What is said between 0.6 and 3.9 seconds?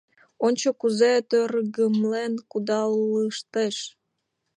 кузе тӧргымлен кудалыштеш.